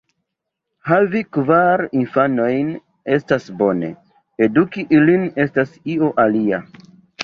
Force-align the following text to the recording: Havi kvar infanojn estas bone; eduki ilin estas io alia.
Havi 0.91 1.21
kvar 1.37 1.83
infanojn 1.99 2.73
estas 3.19 3.49
bone; 3.63 3.93
eduki 4.51 4.91
ilin 5.01 5.33
estas 5.49 5.81
io 5.97 6.15
alia. 6.29 6.67